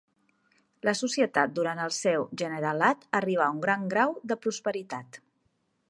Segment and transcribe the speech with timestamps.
[0.87, 5.23] La societat durant el seu generalat arribà a un gran grau de prosperitat.